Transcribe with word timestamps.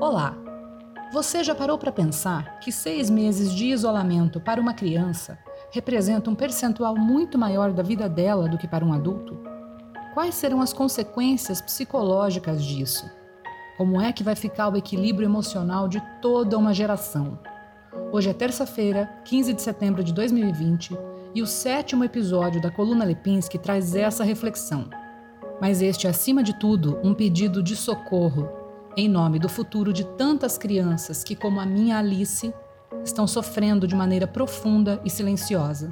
Olá! 0.00 0.34
Você 1.12 1.44
já 1.44 1.54
parou 1.54 1.76
para 1.76 1.92
pensar 1.92 2.58
que 2.60 2.72
seis 2.72 3.10
meses 3.10 3.54
de 3.54 3.66
isolamento 3.66 4.40
para 4.40 4.58
uma 4.58 4.72
criança 4.72 5.38
representa 5.70 6.30
um 6.30 6.34
percentual 6.34 6.96
muito 6.96 7.36
maior 7.36 7.70
da 7.70 7.82
vida 7.82 8.08
dela 8.08 8.48
do 8.48 8.56
que 8.56 8.66
para 8.66 8.82
um 8.82 8.94
adulto? 8.94 9.38
Quais 10.14 10.34
serão 10.36 10.62
as 10.62 10.72
consequências 10.72 11.60
psicológicas 11.60 12.64
disso? 12.64 13.10
Como 13.76 14.00
é 14.00 14.10
que 14.10 14.24
vai 14.24 14.34
ficar 14.34 14.70
o 14.70 14.76
equilíbrio 14.78 15.26
emocional 15.26 15.86
de 15.86 16.00
toda 16.22 16.56
uma 16.56 16.72
geração? 16.72 17.38
Hoje 18.10 18.30
é 18.30 18.32
terça-feira, 18.32 19.06
15 19.26 19.52
de 19.52 19.60
setembro 19.60 20.02
de 20.02 20.14
2020, 20.14 20.96
e 21.34 21.42
o 21.42 21.46
sétimo 21.46 22.04
episódio 22.04 22.58
da 22.58 22.70
Coluna 22.70 23.04
Lipinski 23.04 23.58
traz 23.58 23.94
essa 23.94 24.24
reflexão. 24.24 24.88
Mas 25.60 25.82
este 25.82 26.06
é, 26.06 26.10
acima 26.10 26.42
de 26.42 26.58
tudo, 26.58 26.98
um 27.04 27.12
pedido 27.12 27.62
de 27.62 27.76
socorro 27.76 28.59
em 28.96 29.08
nome 29.08 29.38
do 29.38 29.48
futuro 29.48 29.92
de 29.92 30.04
tantas 30.04 30.58
crianças 30.58 31.22
que, 31.22 31.36
como 31.36 31.60
a 31.60 31.66
minha 31.66 31.98
Alice, 31.98 32.52
estão 33.04 33.26
sofrendo 33.26 33.86
de 33.86 33.94
maneira 33.94 34.26
profunda 34.26 35.00
e 35.04 35.10
silenciosa. 35.10 35.90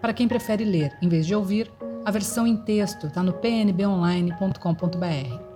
Para 0.00 0.14
quem 0.14 0.28
prefere 0.28 0.64
ler 0.64 0.96
em 1.02 1.08
vez 1.08 1.26
de 1.26 1.34
ouvir, 1.34 1.70
a 2.04 2.10
versão 2.10 2.46
em 2.46 2.56
texto 2.56 3.08
está 3.08 3.22
no 3.22 3.32
pnbonline.com.br. 3.32 5.50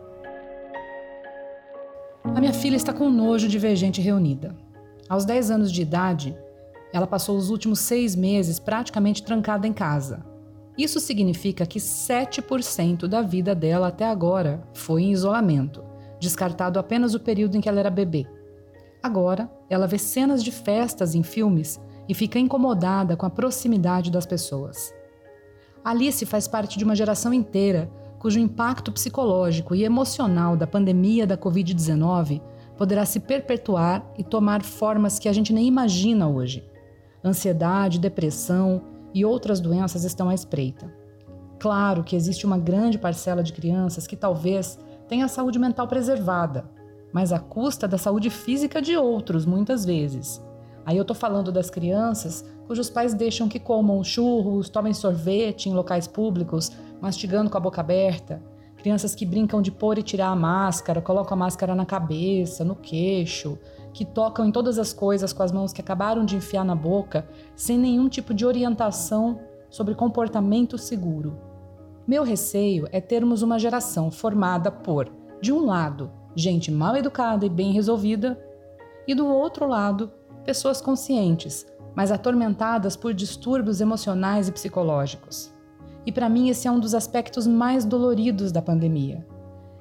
A 2.24 2.41
minha 2.41 2.52
filha 2.52 2.77
está 2.77 2.93
com 2.93 3.09
nojo 3.09 3.48
de 3.48 3.59
ver 3.59 3.77
gente 3.77 4.01
reunida. 4.01 4.54
Aos 5.09 5.24
10 5.24 5.51
anos 5.51 5.70
de 5.70 5.82
idade, 5.82 6.37
ela 6.93 7.06
passou 7.06 7.37
os 7.37 7.51
últimos 7.51 7.79
seis 7.80 8.16
meses 8.16 8.59
praticamente 8.59 9.23
trancada 9.23 9.66
em 9.66 9.73
casa. 9.73 10.24
Isso 10.77 10.98
significa 10.98 11.65
que 11.65 11.79
7% 11.79 13.06
da 13.06 13.23
vida 13.23 13.54
dela 13.54 13.88
até 13.88 14.06
agora 14.06 14.66
foi 14.73 15.04
em 15.04 15.12
isolamento 15.12 15.84
descartado 16.24 16.80
apenas 16.80 17.14
o 17.14 17.20
período 17.20 17.56
em 17.56 17.60
que 17.60 17.69
ela 17.69 17.78
era 17.78 17.91
bebê. 17.91 18.27
Agora, 19.01 19.48
ela 19.70 19.87
vê 19.87 19.98
cenas 19.98 20.42
de 20.42 20.51
festas 20.51 21.15
em 21.15 21.23
filmes 21.23 21.80
e 22.09 22.15
fica 22.15 22.38
incomodada 22.38 23.16
com 23.16 23.24
a 23.24 23.30
proximidade 23.30 24.10
das 24.10 24.26
pessoas. 24.26 24.93
Alice 25.84 26.24
faz 26.26 26.49
parte 26.49 26.76
de 26.76 26.84
uma 26.84 26.96
geração 26.96 27.32
inteira 27.32 27.90
cujo 28.18 28.40
impacto 28.40 28.90
psicológico 28.90 29.74
e 29.74 29.84
emocional 29.84 30.57
da 30.57 30.66
pandemia 30.66 31.26
da 31.26 31.37
Covid-19 31.37 32.40
poderá 32.77 33.04
se 33.04 33.21
perpetuar 33.21 34.04
e 34.16 34.24
tomar 34.24 34.62
formas 34.62 35.18
que 35.18 35.29
a 35.29 35.32
gente 35.32 35.52
nem 35.52 35.66
imagina 35.66 36.27
hoje. 36.27 36.66
Ansiedade, 37.23 38.01
depressão 38.01 38.82
e 39.12 39.24
outras 39.24 39.60
doenças 39.60 40.04
estão 40.04 40.30
à 40.30 40.34
espreita. 40.34 40.90
Claro 41.59 42.02
que 42.02 42.16
existe 42.16 42.45
uma 42.45 42.59
grande 42.59 42.99
parcela 42.99 43.43
de 43.43 43.52
crianças 43.52 44.06
que 44.06 44.16
talvez 44.16 44.79
tem 45.09 45.23
a 45.23 45.29
saúde 45.29 45.59
mental 45.59 45.87
preservada, 45.87 46.71
mas 47.13 47.33
à 47.33 47.38
custa 47.38 47.87
da 47.87 47.99
saúde 47.99 48.30
física 48.30 48.83
de 48.83 48.97
outros, 48.97 49.46
muitas 49.46 49.85
vezes. 49.85 50.43
Aí 50.85 50.96
eu 50.96 51.02
estou 51.02 51.16
falando 51.16 51.51
das 51.51 51.71
crianças 51.71 52.45
cujos 52.66 52.91
pais 52.91 53.15
deixam 53.15 53.49
que 53.49 53.59
comam 53.59 54.02
churros, 54.02 54.69
tomem 54.69 54.93
sorvete 54.93 55.69
em 55.69 55.74
locais 55.74 56.07
públicos, 56.07 56.73
mastigando 57.01 57.51
com 57.51 57.57
a 57.57 57.61
boca 57.61 57.80
aberta. 57.80 58.43
Crianças 58.77 59.15
que 59.15 59.24
brincam 59.24 59.63
de 59.63 59.71
pôr 59.71 59.99
e 59.99 60.02
tirar 60.02 60.29
a 60.29 60.37
máscara, 60.37 61.01
colocam 61.01 61.35
a 61.35 61.39
máscara 61.39 61.74
na 61.74 61.87
cabeça, 61.87 62.65
no 62.65 62.74
queixo, 62.74 63.59
que 63.93 64.05
tocam 64.05 64.47
em 64.47 64.53
todas 64.53 64.78
as 64.78 64.93
coisas 64.93 65.33
com 65.33 65.43
as 65.43 65.53
mãos 65.53 65.72
que 65.72 65.81
acabaram 65.81 66.25
de 66.25 66.37
enfiar 66.37 66.65
na 66.65 66.75
boca, 66.75 67.27
sem 67.55 67.78
nenhum 67.78 68.09
tipo 68.09 68.34
de 68.34 68.44
orientação 68.44 69.41
sobre 69.71 69.94
comportamento 69.94 70.77
seguro. 70.77 71.53
Meu 72.06 72.22
receio 72.22 72.87
é 72.93 73.00
termos 73.00 73.41
uma 73.41 73.59
geração 73.59 74.10
formada 74.10 74.71
por, 74.71 75.10
de 75.41 75.53
um 75.53 75.65
lado, 75.65 76.11
gente 76.37 76.71
mal 76.71 76.97
educada 76.97 77.47
e 77.47 77.49
bem 77.49 77.72
resolvida, 77.72 78.38
e 79.09 79.15
do 79.15 79.27
outro 79.27 79.66
lado, 79.66 80.12
pessoas 80.44 80.81
conscientes, 80.83 81.66
mas 81.94 82.12
atormentadas 82.12 82.94
por 82.94 83.15
distúrbios 83.15 83.81
emocionais 83.81 84.49
e 84.49 84.53
psicológicos. 84.53 85.55
E 86.05 86.12
para 86.12 86.28
mim 86.28 86.51
esse 86.51 86.69
é 86.69 86.71
um 86.71 86.78
dos 86.78 86.95
aspectos 86.95 87.47
mais 87.47 87.87
doloridos 87.87 88.53
da 88.53 88.61
pandemia. 88.61 89.27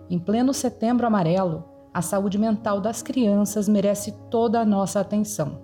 Em 0.09 0.17
pleno 0.17 0.53
setembro 0.53 1.05
amarelo, 1.05 1.65
a 1.93 2.01
saúde 2.01 2.37
mental 2.37 2.79
das 2.79 3.01
crianças 3.01 3.67
merece 3.67 4.13
toda 4.29 4.61
a 4.61 4.65
nossa 4.65 4.99
atenção. 4.99 5.59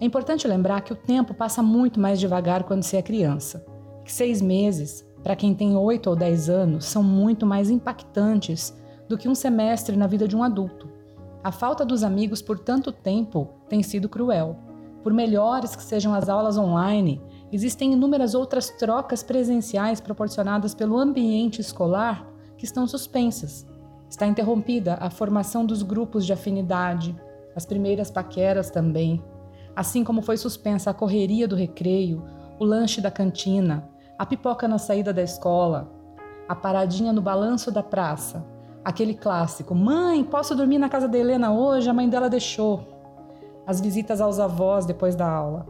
É 0.00 0.04
importante 0.04 0.46
lembrar 0.46 0.82
que 0.82 0.92
o 0.92 0.96
tempo 0.96 1.34
passa 1.34 1.62
muito 1.62 1.98
mais 1.98 2.20
devagar 2.20 2.62
quando 2.62 2.84
se 2.84 2.96
é 2.96 3.02
criança, 3.02 3.64
que 4.04 4.12
seis 4.12 4.40
meses, 4.40 5.04
para 5.22 5.36
quem 5.36 5.54
tem 5.54 5.76
8 5.76 6.08
ou 6.08 6.16
10 6.16 6.48
anos, 6.48 6.84
são 6.86 7.02
muito 7.02 7.44
mais 7.46 7.70
impactantes 7.70 8.74
do 9.08 9.18
que 9.18 9.28
um 9.28 9.34
semestre 9.34 9.96
na 9.96 10.06
vida 10.06 10.26
de 10.26 10.36
um 10.36 10.42
adulto. 10.42 10.88
A 11.42 11.50
falta 11.50 11.84
dos 11.84 12.02
amigos 12.02 12.40
por 12.40 12.58
tanto 12.58 12.92
tempo 12.92 13.48
tem 13.68 13.82
sido 13.82 14.08
cruel. 14.08 14.56
Por 15.02 15.12
melhores 15.12 15.74
que 15.74 15.82
sejam 15.82 16.14
as 16.14 16.28
aulas 16.28 16.56
online, 16.56 17.20
existem 17.50 17.92
inúmeras 17.92 18.34
outras 18.34 18.70
trocas 18.70 19.22
presenciais 19.22 20.00
proporcionadas 20.00 20.74
pelo 20.74 20.98
ambiente 20.98 21.60
escolar 21.60 22.26
que 22.56 22.64
estão 22.64 22.86
suspensas. 22.86 23.66
Está 24.08 24.26
interrompida 24.26 24.98
a 25.00 25.08
formação 25.08 25.64
dos 25.64 25.82
grupos 25.82 26.26
de 26.26 26.32
afinidade, 26.32 27.16
as 27.54 27.64
primeiras 27.64 28.10
paqueras 28.10 28.70
também, 28.70 29.22
assim 29.74 30.04
como 30.04 30.22
foi 30.22 30.36
suspensa 30.36 30.90
a 30.90 30.94
correria 30.94 31.48
do 31.48 31.56
recreio, 31.56 32.22
o 32.58 32.64
lanche 32.64 33.00
da 33.00 33.10
cantina, 33.10 33.88
a 34.20 34.26
pipoca 34.26 34.68
na 34.68 34.76
saída 34.76 35.14
da 35.14 35.22
escola, 35.22 35.90
a 36.46 36.54
paradinha 36.54 37.10
no 37.10 37.22
balanço 37.22 37.70
da 37.70 37.82
praça, 37.82 38.44
aquele 38.84 39.14
clássico: 39.14 39.74
Mãe, 39.74 40.22
posso 40.22 40.54
dormir 40.54 40.76
na 40.76 40.90
casa 40.90 41.08
da 41.08 41.16
Helena 41.16 41.50
hoje? 41.50 41.88
A 41.88 41.94
mãe 41.94 42.06
dela 42.06 42.28
deixou. 42.28 42.86
As 43.66 43.80
visitas 43.80 44.20
aos 44.20 44.38
avós 44.38 44.84
depois 44.84 45.16
da 45.16 45.26
aula. 45.26 45.66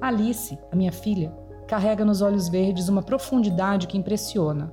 Alice, 0.00 0.58
a 0.72 0.74
minha 0.74 0.90
filha, 0.90 1.32
carrega 1.68 2.04
nos 2.04 2.20
olhos 2.20 2.48
verdes 2.48 2.88
uma 2.88 3.00
profundidade 3.00 3.86
que 3.86 3.96
impressiona. 3.96 4.72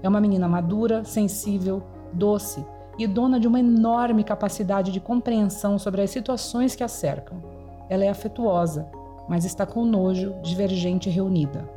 É 0.00 0.08
uma 0.08 0.20
menina 0.20 0.46
madura, 0.46 1.02
sensível, 1.02 1.82
doce 2.12 2.64
e 2.96 3.08
dona 3.08 3.40
de 3.40 3.48
uma 3.48 3.58
enorme 3.58 4.22
capacidade 4.22 4.92
de 4.92 5.00
compreensão 5.00 5.80
sobre 5.80 6.00
as 6.00 6.10
situações 6.10 6.76
que 6.76 6.84
a 6.84 6.88
cercam. 6.88 7.42
Ela 7.88 8.04
é 8.04 8.08
afetuosa, 8.08 8.88
mas 9.28 9.44
está 9.44 9.66
com 9.66 9.84
nojo, 9.84 10.36
divergente 10.42 11.08
e 11.08 11.12
reunida. 11.12 11.75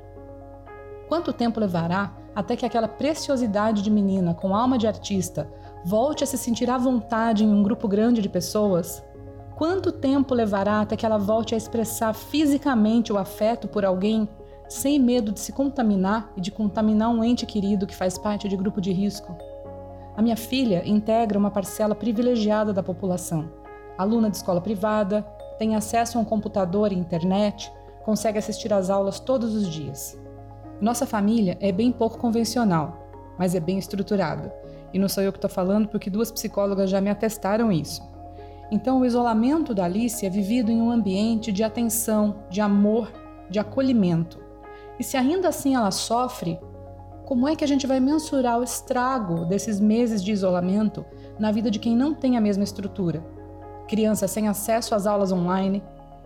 Quanto 1.09 1.33
tempo 1.33 1.59
levará 1.59 2.13
até 2.35 2.55
que 2.55 2.67
aquela 2.67 2.87
preciosidade 2.87 3.81
de 3.81 3.89
menina 3.89 4.35
com 4.35 4.55
alma 4.55 4.77
de 4.77 4.85
artista 4.85 5.51
volte 5.83 6.23
a 6.23 6.27
se 6.27 6.37
sentir 6.37 6.69
à 6.69 6.77
vontade 6.77 7.43
em 7.43 7.51
um 7.51 7.63
grupo 7.63 7.87
grande 7.87 8.21
de 8.21 8.29
pessoas? 8.29 9.03
Quanto 9.55 9.91
tempo 9.91 10.35
levará 10.35 10.81
até 10.81 10.95
que 10.95 11.03
ela 11.03 11.17
volte 11.17 11.55
a 11.55 11.57
expressar 11.57 12.13
fisicamente 12.13 13.11
o 13.11 13.17
afeto 13.17 13.67
por 13.67 13.83
alguém, 13.83 14.29
sem 14.69 14.99
medo 14.99 15.31
de 15.31 15.39
se 15.39 15.51
contaminar 15.51 16.31
e 16.37 16.41
de 16.41 16.51
contaminar 16.51 17.09
um 17.09 17.23
ente 17.23 17.43
querido 17.43 17.87
que 17.87 17.95
faz 17.95 18.15
parte 18.15 18.47
de 18.47 18.55
grupo 18.55 18.79
de 18.79 18.91
risco? 18.91 19.35
A 20.15 20.21
minha 20.21 20.37
filha 20.37 20.87
integra 20.87 21.39
uma 21.39 21.49
parcela 21.49 21.95
privilegiada 21.95 22.71
da 22.71 22.83
população. 22.83 23.51
Aluna 23.97 24.29
de 24.29 24.37
escola 24.37 24.61
privada, 24.61 25.23
tem 25.57 25.75
acesso 25.75 26.19
a 26.19 26.21
um 26.21 26.25
computador 26.25 26.91
e 26.91 26.95
internet, 26.95 27.73
consegue 28.05 28.37
assistir 28.37 28.71
às 28.71 28.91
aulas 28.91 29.19
todos 29.19 29.55
os 29.55 29.67
dias. 29.67 30.15
Nossa 30.81 31.05
família 31.05 31.57
é 31.59 31.71
bem 31.71 31.91
pouco 31.91 32.17
convencional, 32.17 33.09
mas 33.37 33.53
é 33.53 33.59
bem 33.59 33.77
estruturada. 33.77 34.53
E 34.93 34.99
não 34.99 35.09
sou 35.09 35.21
eu 35.21 35.31
que 35.31 35.37
estou 35.37 35.49
falando 35.49 35.87
porque 35.87 36.09
duas 36.09 36.31
psicólogas 36.31 36.89
já 36.89 37.01
me 37.01 37.09
atestaram 37.09 37.71
isso. 37.71 38.01
Então, 38.71 39.01
o 39.01 39.05
isolamento 39.05 39.73
da 39.73 39.85
Alice 39.85 40.25
é 40.25 40.29
vivido 40.29 40.71
em 40.71 40.81
um 40.81 40.91
ambiente 40.91 41.51
de 41.51 41.63
atenção, 41.63 42.43
de 42.49 42.61
amor, 42.61 43.11
de 43.49 43.59
acolhimento. 43.59 44.39
E 44.99 45.03
se 45.03 45.17
ainda 45.17 45.49
assim 45.49 45.75
ela 45.75 45.91
sofre, 45.91 46.59
como 47.25 47.47
é 47.47 47.55
que 47.55 47.63
a 47.63 47.67
gente 47.67 47.85
vai 47.85 47.99
mensurar 47.99 48.59
o 48.59 48.63
estrago 48.63 49.45
desses 49.45 49.79
meses 49.79 50.23
de 50.23 50.31
isolamento 50.31 51.05
na 51.37 51.51
vida 51.51 51.69
de 51.69 51.79
quem 51.79 51.95
não 51.95 52.13
tem 52.13 52.37
a 52.37 52.41
mesma 52.41 52.63
estrutura? 52.63 53.23
Crianças 53.87 54.31
sem 54.31 54.47
acesso 54.47 54.95
às 54.95 55.05
aulas 55.05 55.31
online, 55.31 55.83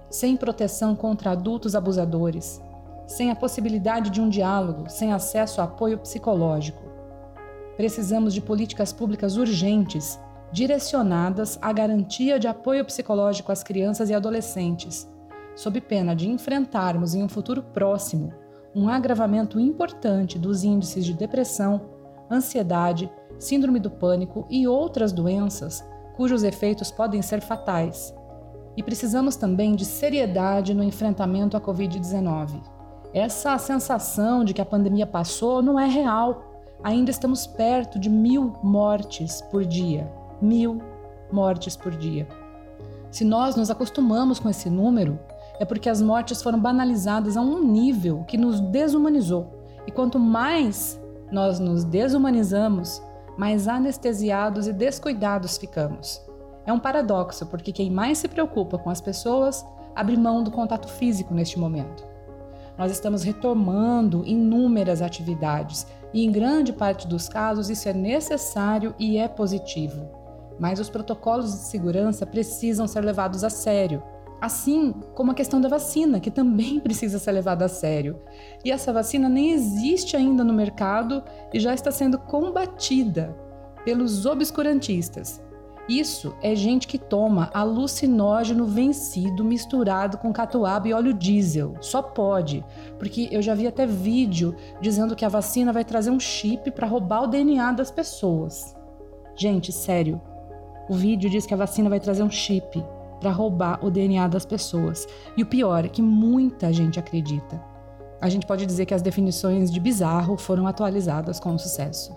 sem 0.09 0.37
proteção 0.37 0.95
contra 0.95 1.31
adultos 1.31 1.75
abusadores, 1.75 2.61
sem 3.07 3.31
a 3.31 3.35
possibilidade 3.35 4.09
de 4.09 4.21
um 4.21 4.29
diálogo, 4.29 4.89
sem 4.89 5.11
acesso 5.11 5.61
a 5.61 5.65
apoio 5.65 5.97
psicológico. 5.97 6.81
Precisamos 7.75 8.33
de 8.33 8.41
políticas 8.41 8.93
públicas 8.93 9.35
urgentes, 9.37 10.19
direcionadas 10.51 11.57
à 11.61 11.73
garantia 11.73 12.39
de 12.39 12.47
apoio 12.47 12.85
psicológico 12.85 13.51
às 13.51 13.63
crianças 13.63 14.09
e 14.09 14.13
adolescentes, 14.13 15.09
sob 15.55 15.81
pena 15.81 16.15
de 16.15 16.29
enfrentarmos 16.29 17.15
em 17.15 17.23
um 17.23 17.29
futuro 17.29 17.61
próximo 17.61 18.33
um 18.75 18.89
agravamento 18.89 19.59
importante 19.59 20.39
dos 20.39 20.63
índices 20.63 21.05
de 21.05 21.13
depressão, 21.13 21.81
ansiedade, 22.29 23.11
síndrome 23.37 23.79
do 23.79 23.91
pânico 23.91 24.47
e 24.49 24.67
outras 24.67 25.11
doenças 25.11 25.85
cujos 26.15 26.43
efeitos 26.43 26.91
podem 26.91 27.21
ser 27.21 27.41
fatais. 27.41 28.13
E 28.75 28.81
precisamos 28.81 29.35
também 29.35 29.75
de 29.75 29.85
seriedade 29.85 30.73
no 30.73 30.83
enfrentamento 30.83 31.55
à 31.55 31.61
Covid-19. 31.61 32.61
Essa 33.13 33.55
sensação 33.59 34.43
de 34.43 34.55
que 34.55 34.61
a 34.61 34.65
pandemia 34.65 35.05
passou 35.05 35.61
não 35.61 35.79
é 35.79 35.85
real. 35.85 36.51
Ainda 36.83 37.11
estamos 37.11 37.45
perto 37.45 37.99
de 37.99 38.09
mil 38.09 38.55
mortes 38.63 39.39
por 39.51 39.63
dia. 39.63 40.11
Mil 40.41 40.81
mortes 41.31 41.75
por 41.75 41.95
dia. 41.95 42.27
Se 43.11 43.23
nós 43.23 43.55
nos 43.55 43.69
acostumamos 43.69 44.39
com 44.39 44.49
esse 44.49 44.67
número, 44.67 45.19
é 45.59 45.65
porque 45.65 45.89
as 45.89 46.01
mortes 46.01 46.41
foram 46.41 46.59
banalizadas 46.59 47.37
a 47.37 47.41
um 47.41 47.63
nível 47.63 48.23
que 48.27 48.35
nos 48.35 48.59
desumanizou. 48.59 49.61
E 49.85 49.91
quanto 49.91 50.17
mais 50.17 50.99
nós 51.31 51.59
nos 51.59 51.83
desumanizamos, 51.83 52.99
mais 53.37 53.67
anestesiados 53.67 54.67
e 54.67 54.73
descuidados 54.73 55.57
ficamos. 55.57 56.19
É 56.65 56.73
um 56.73 56.79
paradoxo, 56.79 57.45
porque 57.45 57.71
quem 57.71 57.91
mais 57.91 58.17
se 58.17 58.27
preocupa 58.27 58.79
com 58.79 58.89
as 58.89 59.01
pessoas 59.01 59.63
abre 59.95 60.17
mão 60.17 60.43
do 60.43 60.49
contato 60.49 60.87
físico 60.87 61.33
neste 61.33 61.59
momento. 61.59 62.12
Nós 62.77 62.91
estamos 62.91 63.23
retomando 63.23 64.23
inúmeras 64.25 65.01
atividades 65.01 65.85
e, 66.13 66.23
em 66.25 66.31
grande 66.31 66.73
parte 66.73 67.07
dos 67.07 67.29
casos, 67.29 67.69
isso 67.69 67.87
é 67.87 67.93
necessário 67.93 68.95
e 68.97 69.17
é 69.17 69.27
positivo. 69.27 70.09
Mas 70.59 70.79
os 70.79 70.89
protocolos 70.89 71.51
de 71.51 71.59
segurança 71.59 72.25
precisam 72.25 72.87
ser 72.87 73.01
levados 73.01 73.43
a 73.43 73.49
sério, 73.49 74.01
assim 74.41 74.91
como 75.15 75.31
a 75.31 75.35
questão 75.35 75.61
da 75.61 75.69
vacina, 75.69 76.19
que 76.19 76.31
também 76.31 76.79
precisa 76.81 77.19
ser 77.19 77.31
levada 77.31 77.65
a 77.65 77.69
sério. 77.69 78.19
E 78.63 78.71
essa 78.71 78.91
vacina 78.91 79.29
nem 79.29 79.51
existe 79.51 80.15
ainda 80.15 80.43
no 80.43 80.53
mercado 80.53 81.23
e 81.53 81.59
já 81.59 81.73
está 81.73 81.91
sendo 81.91 82.17
combatida 82.17 83.35
pelos 83.85 84.25
obscurantistas. 84.25 85.41
Isso 85.87 86.33
é 86.41 86.55
gente 86.55 86.87
que 86.87 86.97
toma 86.97 87.51
alucinógeno 87.53 88.65
vencido 88.65 89.43
misturado 89.43 90.17
com 90.17 90.31
catuaba 90.31 90.87
e 90.87 90.93
óleo 90.93 91.13
diesel. 91.13 91.75
Só 91.81 92.01
pode, 92.01 92.63
porque 92.97 93.27
eu 93.31 93.41
já 93.41 93.53
vi 93.53 93.67
até 93.67 93.85
vídeo 93.85 94.55
dizendo 94.79 95.15
que 95.15 95.25
a 95.25 95.29
vacina 95.29 95.73
vai 95.73 95.83
trazer 95.83 96.09
um 96.09 96.19
chip 96.19 96.71
para 96.71 96.87
roubar 96.87 97.23
o 97.23 97.27
DNA 97.27 97.73
das 97.73 97.91
pessoas. 97.91 98.73
Gente, 99.35 99.73
sério. 99.73 100.21
O 100.89 100.93
vídeo 100.93 101.29
diz 101.29 101.45
que 101.45 101.53
a 101.53 101.57
vacina 101.57 101.89
vai 101.89 101.99
trazer 101.99 102.23
um 102.23 102.31
chip 102.31 102.81
para 103.19 103.31
roubar 103.31 103.83
o 103.83 103.91
DNA 103.91 104.27
das 104.29 104.45
pessoas. 104.45 105.05
E 105.35 105.43
o 105.43 105.45
pior 105.45 105.83
é 105.83 105.89
que 105.89 106.01
muita 106.01 106.71
gente 106.71 106.97
acredita. 106.97 107.61
A 108.21 108.29
gente 108.29 108.45
pode 108.45 108.65
dizer 108.65 108.85
que 108.85 108.93
as 108.93 109.01
definições 109.01 109.69
de 109.69 109.81
bizarro 109.81 110.37
foram 110.37 110.65
atualizadas 110.65 111.41
com 111.41 111.57
sucesso. 111.57 112.15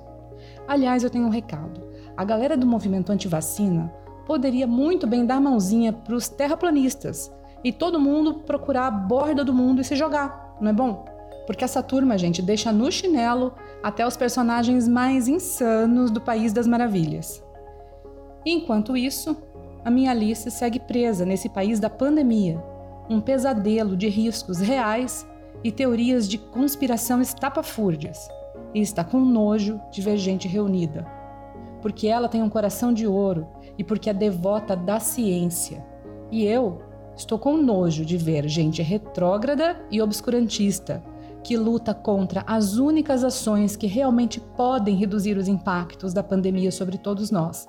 Aliás, 0.69 1.03
eu 1.03 1.11
tenho 1.11 1.27
um 1.27 1.31
recado 1.31 1.96
a 2.17 2.25
galera 2.25 2.57
do 2.57 2.67
movimento 2.67 3.13
anti-vacina 3.13 3.93
poderia 4.27 4.67
muito 4.67 5.07
bem 5.07 5.27
dar 5.27 5.41
mãozinha 5.41 5.93
para 5.93 6.15
os 6.15 6.29
terraplanistas 6.29 7.33
e 7.63 7.71
todo 7.73 8.01
mundo 8.01 8.35
procurar 8.35 8.87
a 8.87 8.91
borda 8.91 9.45
do 9.45 9.53
mundo 9.53 9.81
e 9.81 9.85
se 9.85 9.95
jogar, 9.95 10.57
não 10.61 10.71
é 10.71 10.73
bom? 10.73 11.05
Porque 11.47 11.63
essa 11.63 11.83
turma, 11.83 12.17
gente, 12.17 12.43
deixa 12.43 12.73
no 12.73 12.91
chinelo 12.91 13.53
até 13.83 14.07
os 14.07 14.17
personagens 14.17 14.89
mais 14.89 15.29
insanos 15.29 16.11
do 16.11 16.21
País 16.21 16.53
das 16.53 16.67
Maravilhas. 16.67 17.43
Enquanto 18.45 18.97
isso, 18.97 19.37
a 19.85 19.91
minha 19.91 20.11
Alice 20.11 20.51
segue 20.51 20.81
presa 20.81 21.25
nesse 21.25 21.49
país 21.49 21.79
da 21.79 21.91
pandemia, 21.91 22.63
um 23.09 23.21
pesadelo 23.21 23.97
de 23.97 24.09
riscos 24.09 24.59
reais 24.59 25.27
e 25.63 25.71
teorias 25.71 26.29
de 26.29 26.39
conspiração 26.39 27.21
estapafúrdias, 27.21 28.29
e 28.75 28.81
está 28.81 29.05
com 29.05 29.21
nojo 29.21 29.81
de 29.93 30.03
ver 30.03 30.17
gente 30.17 30.49
reunida 30.49 31.16
porque 31.87 32.09
ela 32.09 32.29
tem 32.29 32.43
um 32.43 32.49
coração 32.49 32.93
de 32.93 33.07
ouro 33.07 33.47
e 33.79 33.85
porque 33.85 34.11
é 34.11 34.13
devota 34.13 34.75
da 34.75 34.99
ciência. 34.99 35.87
E 36.33 36.45
eu 36.45 36.83
estou 37.17 37.39
com 37.39 37.57
nojo 37.57 38.05
de 38.05 38.17
ver 38.17 38.49
gente 38.49 38.83
retrógrada 38.83 39.81
e 39.89 40.03
obscurantista 40.03 41.01
que 41.45 41.57
luta 41.57 41.95
contra 41.95 42.43
as 42.45 42.75
únicas 42.75 43.23
ações 43.23 43.77
que 43.77 43.87
realmente 43.87 44.41
podem 44.41 44.97
reduzir 44.97 45.37
os 45.37 45.47
impactos 45.47 46.13
da 46.13 46.25
pandemia 46.25 46.73
sobre 46.73 46.99
todos 46.99 47.31
nós, 47.31 47.69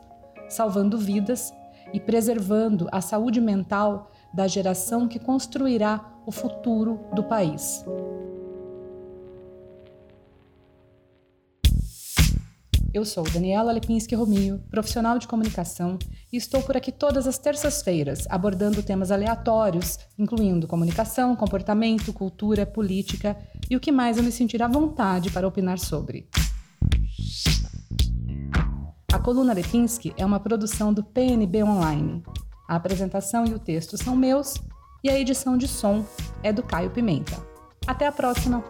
salvando 0.50 0.98
vidas 0.98 1.54
e 1.94 2.00
preservando 2.00 2.88
a 2.92 3.02
saúde 3.02 3.40
mental 3.40 4.10
da 4.34 4.48
geração 4.48 5.08
que 5.08 5.20
construirá 5.20 6.04
o 6.26 6.32
futuro 6.32 7.02
do 7.14 7.24
país. 7.24 7.86
Eu 12.98 13.06
sou 13.06 13.24
Daniela 13.26 13.72
Lepinski 13.72 14.16
Romio, 14.16 14.58
profissional 14.72 15.20
de 15.20 15.28
comunicação, 15.28 16.00
e 16.34 16.36
estou 16.36 16.64
por 16.64 16.76
aqui 16.76 16.92
todas 16.92 17.28
as 17.28 17.38
terças-feiras, 17.38 18.26
abordando 18.28 18.82
temas 18.82 19.12
aleatórios, 19.12 20.00
incluindo 20.18 20.68
comunicação, 20.68 21.36
comportamento, 21.36 22.12
cultura, 22.12 22.66
política 22.66 23.38
e 23.70 23.76
o 23.76 23.80
que 23.80 23.92
mais 23.92 24.18
eu 24.18 24.24
me 24.24 24.32
sentir 24.32 24.64
à 24.64 24.68
vontade 24.68 25.30
para 25.30 25.48
opinar 25.48 25.78
sobre. 25.78 26.28
A 29.14 29.20
coluna 29.20 29.54
Lepinski 29.54 30.12
é 30.18 30.26
uma 30.26 30.40
produção 30.40 30.92
do 30.92 31.04
PNB 31.04 31.64
Online. 31.66 32.24
A 32.68 32.78
apresentação 32.78 33.46
e 33.46 33.54
o 33.54 33.60
texto 33.60 33.96
são 33.96 34.16
meus 34.16 34.56
e 35.04 35.10
a 35.12 35.20
edição 35.20 35.56
de 35.56 35.68
som 35.68 36.04
é 36.42 36.52
do 36.52 36.64
Caio 36.64 36.90
Pimenta. 36.90 37.38
Até 37.86 38.08
a 38.08 38.12
próxima! 38.12 38.64